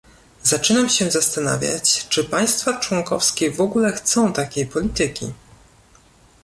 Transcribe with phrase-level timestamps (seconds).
[0.43, 5.33] Zaczynam się zastanawiać, czy państwa członkowskie w ogóle chcą takiej polityki